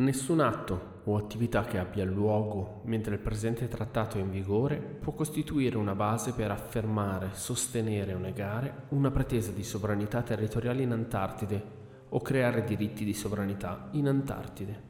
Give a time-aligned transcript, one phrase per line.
[0.00, 5.12] Nessun atto o attività che abbia luogo mentre il presente trattato è in vigore può
[5.12, 11.62] costituire una base per affermare, sostenere o negare una pretesa di sovranità territoriale in Antartide
[12.08, 14.82] o creare diritti di sovranità in Antartide.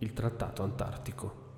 [0.00, 1.48] Il Trattato Antartico.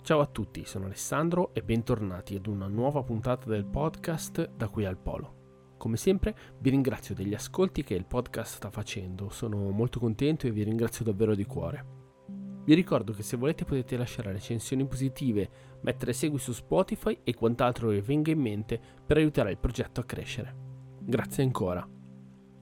[0.00, 4.86] Ciao a tutti, sono Alessandro e bentornati ad una nuova puntata del podcast Da qui
[4.86, 5.41] al Polo.
[5.82, 10.52] Come sempre vi ringrazio degli ascolti che il podcast sta facendo, sono molto contento e
[10.52, 11.84] vi ringrazio davvero di cuore.
[12.64, 15.50] Vi ricordo che se volete potete lasciare recensioni positive,
[15.80, 20.04] mettere segui su Spotify e quant'altro vi venga in mente per aiutare il progetto a
[20.04, 20.54] crescere.
[21.00, 21.84] Grazie ancora.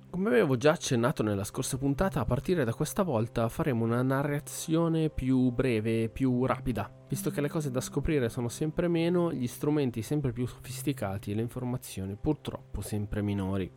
[0.08, 5.10] Come avevo già accennato nella scorsa puntata, a partire da questa volta faremo una narrazione
[5.10, 10.00] più breve, più rapida, visto che le cose da scoprire sono sempre meno, gli strumenti
[10.00, 13.68] sempre più sofisticati e le informazioni purtroppo sempre minori.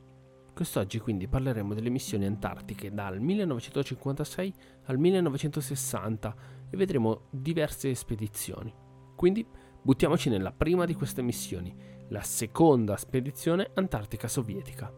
[0.54, 6.36] Quest'oggi quindi parleremo delle missioni antartiche dal 1956 al 1960
[6.70, 8.72] e vedremo diverse spedizioni.
[9.16, 9.44] Quindi
[9.82, 11.76] buttiamoci nella prima di queste missioni,
[12.10, 14.94] la seconda spedizione antartica sovietica.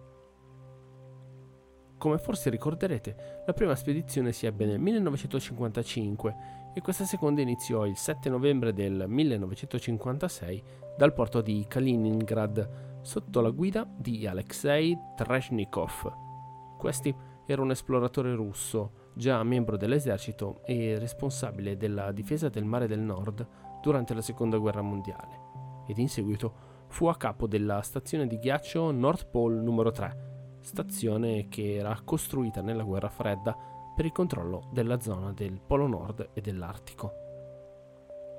[1.97, 7.95] Come forse ricorderete, la prima spedizione si ebbe nel 1955 e questa seconda iniziò il
[7.95, 10.61] 7 novembre del 1956
[10.97, 16.75] dal porto di Kaliningrad sotto la guida di Alexei Treshnikov.
[16.77, 22.99] Questi era un esploratore russo, già membro dell'esercito e responsabile della difesa del Mare del
[22.99, 23.47] Nord
[23.81, 28.91] durante la Seconda Guerra Mondiale, ed in seguito fu a capo della stazione di ghiaccio
[28.91, 33.55] North Pole numero 3 stazione che era costruita nella guerra fredda
[33.95, 37.23] per il controllo della zona del Polo Nord e dell'Artico.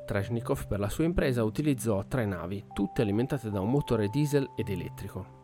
[0.07, 4.69] Treshnikov per la sua impresa utilizzò tre navi, tutte alimentate da un motore diesel ed
[4.69, 5.35] elettrico.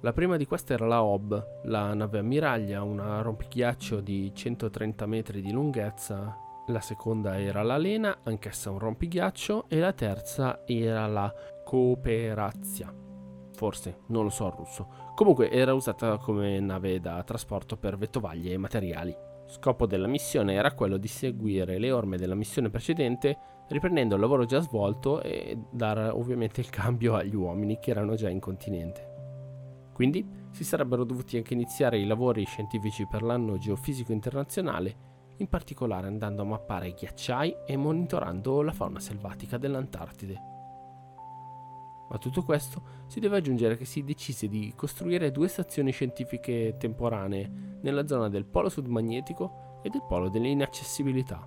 [0.00, 5.42] La prima di queste era la Hob, la nave ammiraglia, una rompighiaccio di 130 metri
[5.42, 6.36] di lunghezza.
[6.68, 11.32] La seconda era la Lena, anch'essa un rompighiaccio, e la terza era la
[11.64, 12.94] Cooperazia,
[13.54, 14.88] forse, non lo so russo.
[15.16, 19.27] Comunque era usata come nave da trasporto per vettovaglie e materiali.
[19.50, 23.38] Scopo della missione era quello di seguire le orme della missione precedente,
[23.68, 28.28] riprendendo il lavoro già svolto e dare ovviamente il cambio agli uomini che erano già
[28.28, 29.88] in continente.
[29.94, 35.06] Quindi si sarebbero dovuti anche iniziare i lavori scientifici per l'anno geofisico internazionale,
[35.38, 40.57] in particolare andando a mappare i ghiacciai e monitorando la fauna selvatica dell'Antartide.
[42.10, 47.78] A tutto questo si deve aggiungere che si decise di costruire due stazioni scientifiche temporanee
[47.82, 51.46] nella zona del polo sud magnetico e del polo dell'inaccessibilità.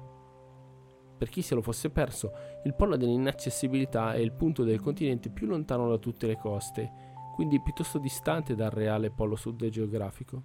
[1.18, 2.32] Per chi se lo fosse perso,
[2.64, 6.92] il polo dell'inaccessibilità è il punto del continente più lontano da tutte le coste,
[7.36, 10.44] quindi piuttosto distante dal reale polo sud geografico.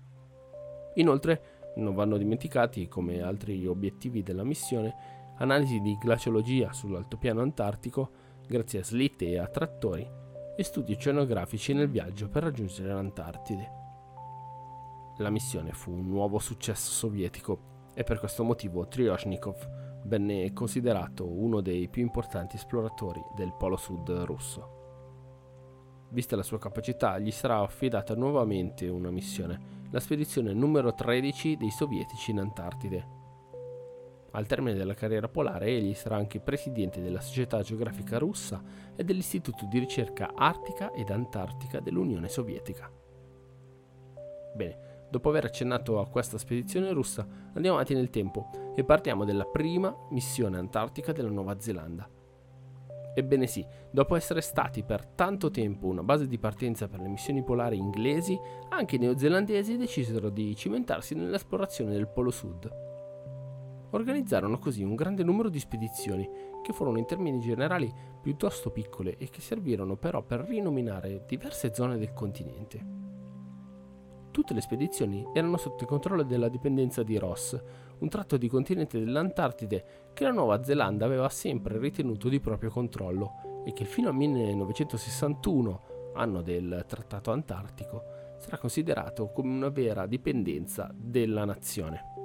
[0.94, 4.94] Inoltre, non vanno dimenticati, come altri obiettivi della missione,
[5.38, 10.08] analisi di glaciologia sull'altopiano antartico grazie a slitte e a trattori
[10.56, 13.70] e studi oceanografici nel viaggio per raggiungere l'Antartide.
[15.18, 21.60] La missione fu un nuovo successo sovietico e per questo motivo Tryoshnikov venne considerato uno
[21.60, 24.74] dei più importanti esploratori del Polo Sud russo.
[26.10, 31.70] Vista la sua capacità, gli sarà affidata nuovamente una missione, la spedizione numero 13 dei
[31.70, 33.15] sovietici in Antartide,
[34.36, 38.62] al termine della carriera polare egli sarà anche presidente della Società Geografica Russa
[38.94, 42.90] e dell'Istituto di ricerca artica ed antartica dell'Unione Sovietica.
[44.54, 49.46] Bene, dopo aver accennato a questa spedizione russa, andiamo avanti nel tempo e partiamo dalla
[49.46, 52.06] prima missione antartica della Nuova Zelanda.
[53.14, 57.42] Ebbene sì, dopo essere stati per tanto tempo una base di partenza per le missioni
[57.42, 58.38] polari inglesi,
[58.68, 62.85] anche i neozelandesi decisero di cimentarsi nell'esplorazione del Polo Sud.
[63.90, 66.28] Organizzarono così un grande numero di spedizioni,
[66.62, 71.96] che furono in termini generali piuttosto piccole e che servirono però per rinominare diverse zone
[71.96, 72.94] del continente.
[74.32, 77.58] Tutte le spedizioni erano sotto il controllo della dipendenza di Ross,
[77.98, 83.62] un tratto di continente dell'Antartide che la Nuova Zelanda aveva sempre ritenuto di proprio controllo
[83.64, 88.02] e che fino al 1961, anno del Trattato Antartico,
[88.38, 92.15] sarà considerato come una vera dipendenza della nazione.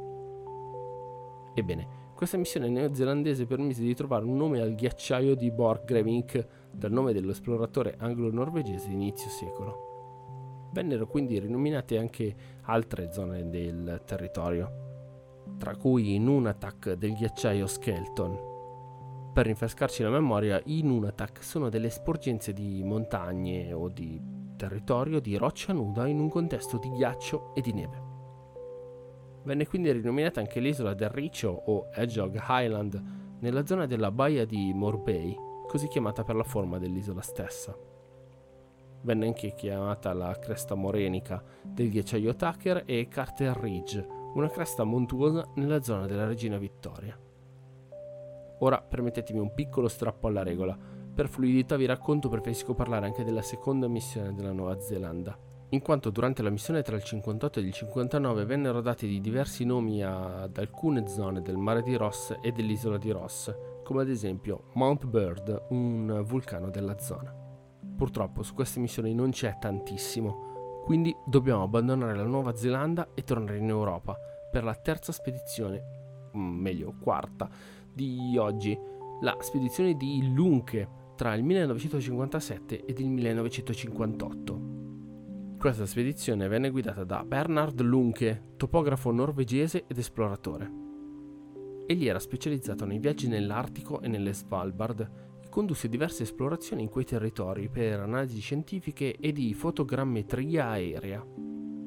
[1.54, 7.14] Ebbene, questa missione neozelandese permise di trovare un nome al ghiacciaio di Borchgrevink dal nome
[7.14, 10.70] dell'esploratore anglo-norvegese di inizio secolo.
[10.72, 14.72] Vennero quindi rinominate anche altre zone del territorio,
[15.58, 18.50] tra cui Nunatak del ghiacciaio Skelton.
[19.34, 24.22] Per rinfrescarci la memoria, i Nunatak sono delle sporgenze di montagne o di
[24.56, 28.11] territorio di roccia nuda in un contesto di ghiaccio e di neve.
[29.44, 33.02] Venne quindi rinominata anche l'isola del Riccio o Hedgehog Island
[33.40, 35.36] nella zona della baia di Morbay,
[35.68, 37.76] così chiamata per la forma dell'isola stessa.
[39.04, 44.06] Venne anche chiamata la cresta morenica del ghiacciaio Tucker e Carter Ridge,
[44.36, 47.18] una cresta montuosa nella zona della Regina Vittoria.
[48.60, 50.78] Ora permettetemi un piccolo strappo alla regola.
[51.14, 56.10] Per fluidità vi racconto preferisco parlare anche della seconda missione della Nuova Zelanda in quanto
[56.10, 60.58] durante la missione tra il 58 e il 59 vennero dati di diversi nomi ad
[60.58, 63.54] alcune zone del mare di Ross e dell'isola di Ross,
[63.84, 67.34] come ad esempio Mount Bird, un vulcano della zona.
[67.96, 73.58] Purtroppo su queste missioni non c'è tantissimo, quindi dobbiamo abbandonare la Nuova Zelanda e tornare
[73.58, 74.18] in Europa
[74.52, 77.50] per la terza spedizione, mm, meglio quarta,
[77.94, 78.78] di oggi,
[79.22, 84.71] la spedizione di Lunke tra il 1957 ed il 1958.
[85.62, 90.72] Questa spedizione venne guidata da Bernard Lunke, topografo norvegese ed esploratore.
[91.86, 97.06] Egli era specializzato nei viaggi nell'Artico e nelle Svalbard e condusse diverse esplorazioni in quei
[97.06, 101.24] territori per analisi scientifiche e di fotogrammetria aerea.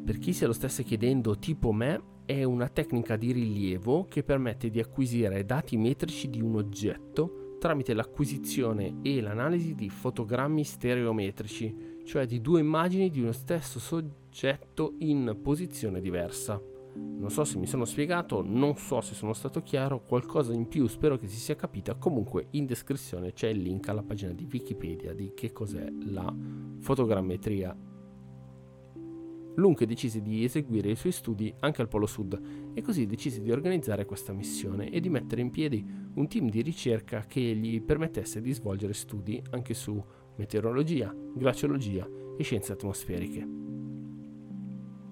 [0.04, 4.70] Per chi se lo stesse chiedendo tipo me, è una tecnica di rilievo che permette
[4.70, 12.26] di acquisire dati metrici di un oggetto tramite l'acquisizione e l'analisi di fotogrammi stereometrici cioè
[12.26, 16.60] di due immagini di uno stesso soggetto in posizione diversa.
[16.96, 20.86] Non so se mi sono spiegato, non so se sono stato chiaro, qualcosa in più
[20.86, 25.12] spero che si sia capita, comunque in descrizione c'è il link alla pagina di Wikipedia
[25.12, 26.32] di che cos'è la
[26.78, 27.76] fotogrammetria.
[29.56, 33.52] Lunke decise di eseguire i suoi studi anche al Polo Sud e così decise di
[33.52, 35.84] organizzare questa missione e di mettere in piedi
[36.14, 40.02] un team di ricerca che gli permettesse di svolgere studi anche su
[40.36, 43.48] meteorologia, glaciologia e scienze atmosferiche.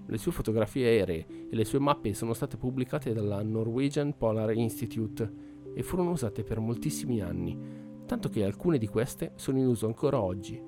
[0.07, 5.33] Le sue fotografie aeree e le sue mappe sono state pubblicate dalla Norwegian Polar Institute
[5.75, 7.59] e furono usate per moltissimi anni,
[8.05, 10.61] tanto che alcune di queste sono in uso ancora oggi.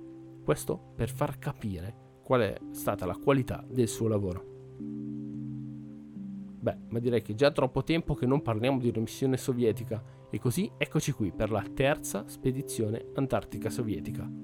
[0.43, 4.53] Questo per far capire qual è stata la qualità del suo lavoro.
[6.65, 10.03] Beh, ma direi che è già troppo tempo che non parliamo di una missione sovietica
[10.31, 14.44] e così eccoci qui per la terza spedizione antartica sovietica.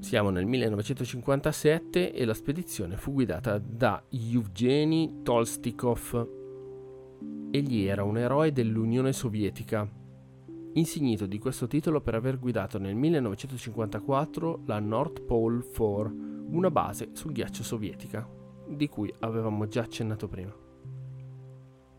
[0.00, 6.28] Siamo nel 1957 e la spedizione fu guidata da Yevgeny Tolstikov.
[7.50, 9.88] Egli era un eroe dell'Unione Sovietica,
[10.72, 16.12] insignito di questo titolo per aver guidato nel 1954 la North Pole 4,
[16.48, 18.26] una base sul ghiaccio sovietica,
[18.66, 20.52] di cui avevamo già accennato prima.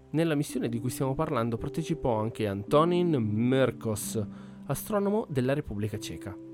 [0.09, 4.21] Nella missione di cui stiamo parlando partecipò anche Antonin Merkos,
[4.65, 6.50] astronomo della Repubblica Ceca.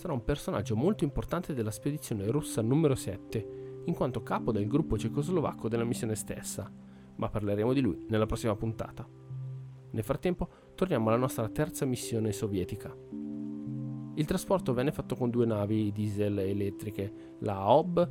[0.00, 4.96] Sarà un personaggio molto importante della spedizione russa numero 7, in quanto capo del gruppo
[4.96, 6.72] cecoslovacco della missione stessa,
[7.16, 9.06] ma parleremo di lui nella prossima puntata.
[9.90, 12.96] Nel frattempo torniamo alla nostra terza missione sovietica.
[14.14, 18.10] Il trasporto venne fatto con due navi diesel elettriche, la OB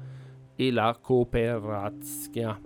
[0.53, 2.62] e la Kooperatskaya,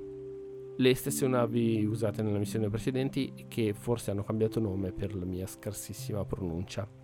[0.76, 5.48] le stesse navi usate nelle missioni precedenti che forse hanno cambiato nome per la mia
[5.48, 7.03] scarsissima pronuncia.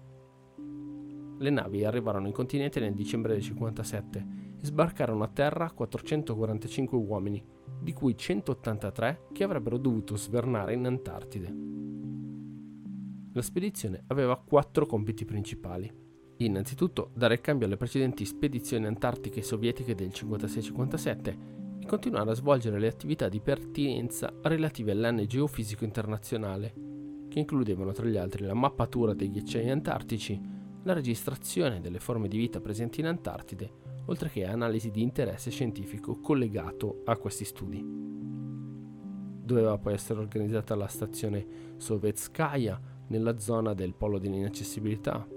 [1.40, 4.26] Le navi arrivarono in continente nel dicembre del 57
[4.62, 7.44] e sbarcarono a terra 445 uomini,
[7.82, 11.56] di cui 183 che avrebbero dovuto svernare in Antartide.
[13.32, 15.90] La spedizione aveva quattro compiti principali.
[16.38, 23.28] Innanzitutto dare cambio alle precedenti spedizioni antartiche sovietiche del 56-57 continuare a svolgere le attività
[23.30, 26.72] di pertinenza relative all'anno geofisico internazionale,
[27.28, 30.40] che includevano tra gli altri la mappatura dei ghiacciai antartici,
[30.84, 33.72] la registrazione delle forme di vita presenti in Antartide,
[34.06, 37.84] oltre che analisi di interesse scientifico collegato a questi studi.
[39.44, 45.28] Doveva poi essere organizzata la stazione Sovetskaya nella zona del polo di inaccessibilità.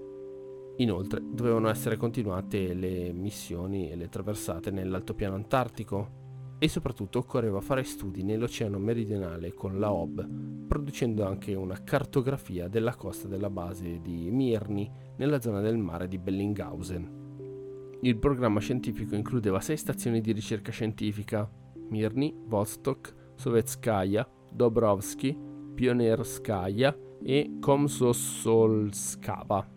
[0.76, 6.20] Inoltre dovevano essere continuate le missioni e le traversate nell'altopiano antartico,
[6.62, 12.94] e soprattutto occorreva fare studi nell'Oceano meridionale con la OB, producendo anche una cartografia della
[12.94, 17.98] costa della base di Mirny nella zona del mare di Bellinghausen.
[18.02, 21.50] Il programma scientifico includeva sei stazioni di ricerca scientifica:
[21.88, 25.36] Mirny, Vostok, Sovetskaya, Dobrovsky,
[25.74, 29.68] Pionerskaya e Komsossolskava.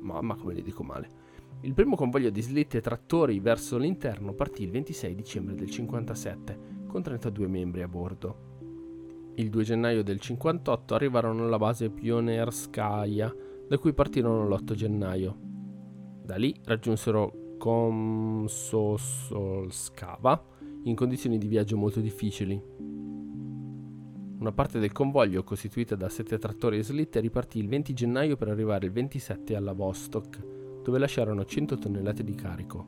[0.00, 1.21] Mamma come li dico male
[1.64, 6.58] il primo convoglio di slitte e trattori verso l'interno partì il 26 dicembre del 57,
[6.88, 8.50] con 32 membri a bordo.
[9.36, 13.32] Il 2 gennaio del 58 arrivarono alla base Pionerskaya,
[13.68, 15.38] da cui partirono l'8 gennaio.
[16.24, 20.44] Da lì raggiunsero Komsosolskava
[20.82, 22.60] in condizioni di viaggio molto difficili.
[24.40, 28.48] Una parte del convoglio, costituita da sette trattori e slitte, ripartì il 20 gennaio per
[28.48, 32.86] arrivare il 27 alla Vostok, dove lasciarono 100 tonnellate di carico.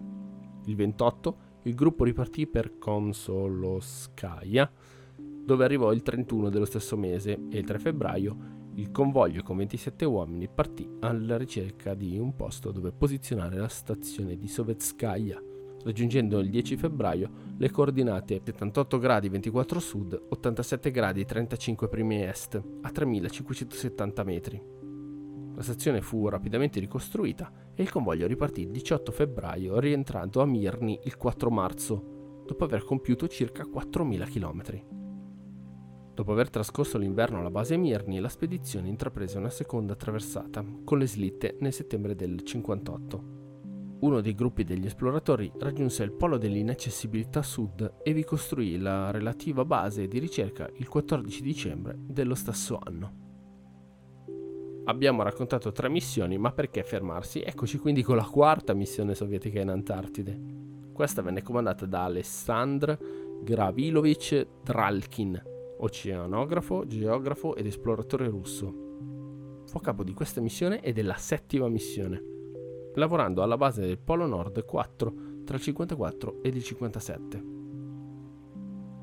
[0.66, 4.70] Il 28 il gruppo ripartì per Konsolowskaja,
[5.16, 10.04] dove arrivò il 31 dello stesso mese e il 3 febbraio il convoglio con 27
[10.04, 15.40] uomini partì alla ricerca di un posto dove posizionare la stazione di Sovetskaya,
[15.84, 22.60] raggiungendo il 10 febbraio le coordinate 78 gradi 24 sud, 87 gradi 35 primi est,
[22.82, 24.84] a 3570 metri.
[25.54, 30.99] La stazione fu rapidamente ricostruita e il convoglio ripartì il 18 febbraio, rientrando a Mirni
[31.04, 35.02] il 4 marzo, dopo aver compiuto circa 4.000 km.
[36.14, 41.06] Dopo aver trascorso l'inverno alla base Mirni, la spedizione intraprese una seconda traversata con le
[41.06, 43.42] slitte nel settembre del 58.
[44.00, 49.64] Uno dei gruppi degli esploratori raggiunse il polo dell'inaccessibilità sud e vi costruì la relativa
[49.64, 53.24] base di ricerca il 14 dicembre dello stesso anno.
[54.87, 57.41] Abbiamo raccontato tre missioni, ma perché fermarsi?
[57.41, 60.38] Eccoci quindi con la quarta missione sovietica in Antartide.
[60.93, 62.95] Questa venne comandata da Alessandr
[63.43, 65.43] Gravilovich Dralkin,
[65.79, 69.62] oceanografo, geografo ed esploratore russo.
[69.64, 72.23] Fu a capo di questa missione e della settima missione,
[72.95, 75.14] lavorando alla base del Polo Nord 4
[75.45, 77.53] tra il 54 ed il 57.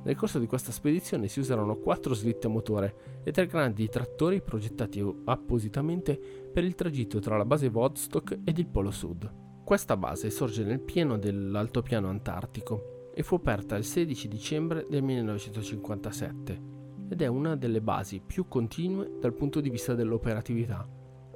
[0.03, 4.41] Nel corso di questa spedizione si usarono quattro slitte a motore e tre grandi trattori
[4.41, 6.19] progettati appositamente
[6.51, 9.31] per il tragitto tra la base Vodstock ed il Polo Sud.
[9.63, 16.69] Questa base sorge nel pieno dell'altopiano antartico e fu aperta il 16 dicembre del 1957
[17.09, 20.87] ed è una delle basi più continue dal punto di vista dell'operatività,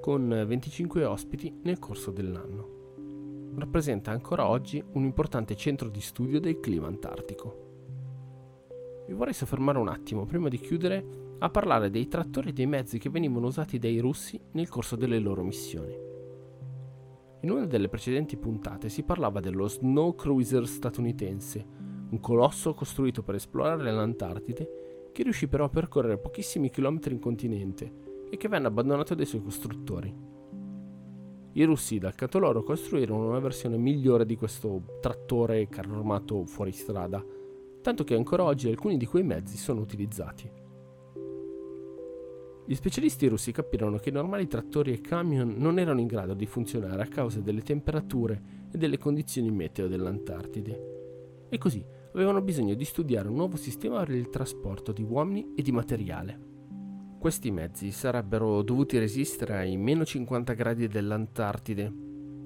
[0.01, 3.53] con 25 ospiti nel corso dell'anno.
[3.55, 7.64] Rappresenta ancora oggi un importante centro di studio del clima antartico.
[9.07, 12.97] Vi vorrei soffermare un attimo prima di chiudere a parlare dei trattori e dei mezzi
[12.97, 15.95] che venivano usati dai russi nel corso delle loro missioni.
[17.41, 21.65] In una delle precedenti puntate si parlava dello Snow Cruiser statunitense,
[22.09, 28.25] un colosso costruito per esplorare l'Antartide che riuscì però a percorrere pochissimi chilometri in continente
[28.29, 30.13] e che venne abbandonato dai suoi costruttori.
[31.53, 36.71] I russi dal canto loro costruirono una versione migliore di questo trattore carro armato fuori
[36.71, 37.24] strada,
[37.86, 40.51] tanto che ancora oggi alcuni di quei mezzi sono utilizzati.
[42.65, 46.48] Gli specialisti russi capirono che i normali trattori e camion non erano in grado di
[46.48, 51.46] funzionare a causa delle temperature e delle condizioni meteo dell'Antartide.
[51.48, 55.62] E così avevano bisogno di studiare un nuovo sistema per il trasporto di uomini e
[55.62, 56.39] di materiale.
[57.20, 61.94] Questi mezzi sarebbero dovuti resistere ai meno 50 gradi dell'Antartide,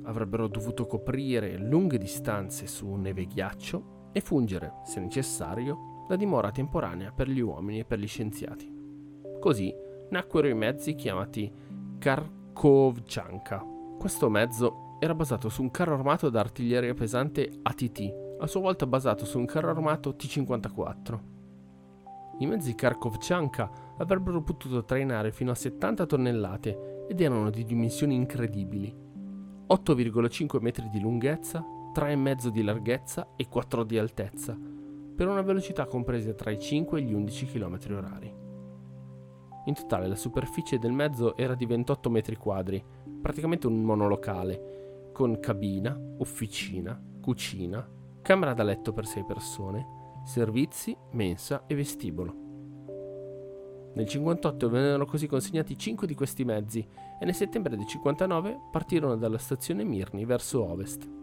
[0.03, 6.51] avrebbero dovuto coprire lunghe distanze su neve e ghiaccio e fungere, se necessario, da dimora
[6.51, 8.71] temporanea per gli uomini e per gli scienziati.
[9.39, 9.73] Così
[10.09, 11.51] nacquero i mezzi chiamati
[11.99, 13.63] Karkovchanka.
[13.97, 18.85] Questo mezzo era basato su un carro armato da artiglieria pesante ATT, a sua volta
[18.85, 21.19] basato su un carro armato T-54.
[22.39, 29.07] I mezzi Karkovchanka avrebbero potuto trainare fino a 70 tonnellate ed erano di dimensioni incredibili.
[29.67, 31.63] 8,5 metri di lunghezza,
[31.93, 34.58] 3,5 di larghezza e 4 di altezza,
[35.15, 38.48] per una velocità compresa tra i 5 e gli 11 km h
[39.69, 42.84] in totale la superficie del mezzo era di 28 metri quadri,
[43.22, 47.88] praticamente un monolocale, con cabina, officina, cucina,
[48.22, 52.48] camera da letto per 6 persone, servizi, mensa e vestibolo.
[53.93, 56.79] Nel 58 vennero così consegnati 5 di questi mezzi
[57.19, 61.18] e nel settembre del 59 partirono dalla stazione Mirni verso ovest.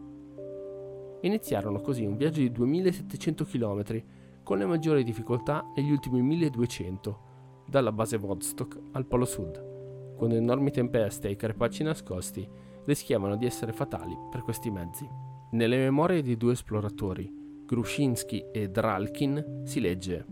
[1.22, 4.02] Iniziarono così un viaggio di 2700 km
[4.42, 7.20] con le maggiori difficoltà negli ultimi 1200
[7.66, 12.48] dalla base Vodstock al Polo Sud, quando enormi tempeste e i crepacci nascosti
[12.84, 15.08] rischiavano di essere fatali per questi mezzi.
[15.50, 20.24] Nelle memorie di due esploratori, Grushinsky e Dralkin, si legge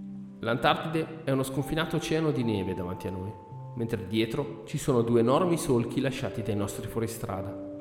[0.45, 3.33] L'Antartide è uno sconfinato oceano di neve davanti a noi,
[3.77, 7.74] mentre dietro ci sono due enormi solchi lasciati dai nostri fuoristrada.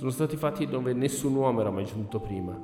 [0.00, 2.58] Sono stati fatti dove nessun uomo era mai giunto prima.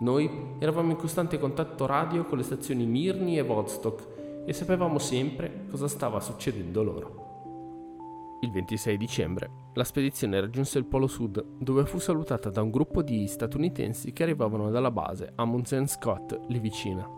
[0.00, 5.64] Noi eravamo in costante contatto radio con le stazioni Mirni e Vodstock e sapevamo sempre
[5.70, 8.38] cosa stava succedendo loro.
[8.42, 13.00] Il 26 dicembre la spedizione raggiunse il Polo Sud, dove fu salutata da un gruppo
[13.00, 17.08] di statunitensi che arrivavano dalla base Amundsen Scott, lì vicina.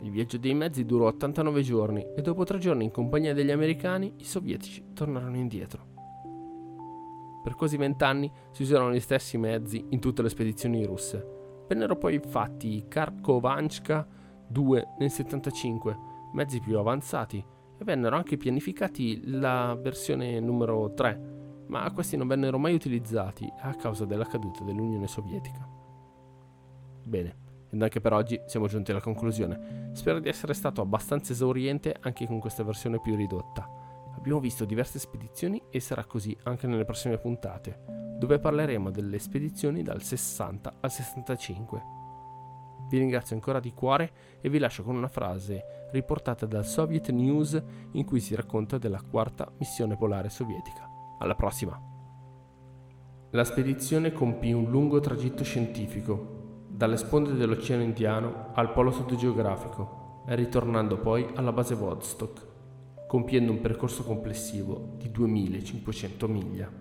[0.00, 4.14] Il viaggio dei mezzi durò 89 giorni e dopo tre giorni in compagnia degli americani
[4.16, 5.89] i sovietici tornarono indietro.
[7.42, 11.64] Per quasi vent'anni si usarono gli stessi mezzi in tutte le spedizioni russe.
[11.68, 14.06] Vennero poi fatti Kharkovanchka,
[14.48, 15.96] 2 nel 75,
[16.32, 17.44] mezzi più avanzati
[17.78, 23.74] e vennero anche pianificati la versione numero 3, ma questi non vennero mai utilizzati a
[23.74, 25.66] causa della caduta dell'Unione Sovietica.
[27.04, 27.36] Bene,
[27.70, 29.90] ed anche per oggi siamo giunti alla conclusione.
[29.92, 33.79] Spero di essere stato abbastanza esauriente anche con questa versione più ridotta.
[34.20, 37.84] Abbiamo visto diverse spedizioni e sarà così anche nelle prossime puntate,
[38.18, 41.82] dove parleremo delle spedizioni dal 60 al 65.
[42.90, 44.12] Vi ringrazio ancora di cuore
[44.42, 47.62] e vi lascio con una frase riportata dal Soviet News
[47.92, 50.86] in cui si racconta della quarta missione polare sovietica.
[51.18, 51.80] Alla prossima!
[53.30, 60.24] La spedizione compì un lungo tragitto scientifico, dalle sponde dell'Oceano Indiano al polo sud geografico
[60.26, 62.48] e ritornando poi alla base Vodstock,
[63.10, 66.79] compiendo un percorso complessivo di 2500 miglia.